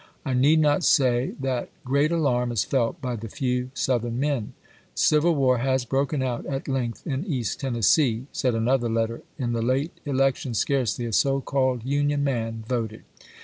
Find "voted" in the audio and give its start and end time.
12.67-13.03